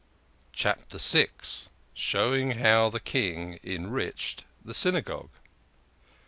[0.51, 1.27] CHAPTER VI.
[1.93, 5.29] SHOWING HOW THE KING ENRICHED THE SYNAGOGUE.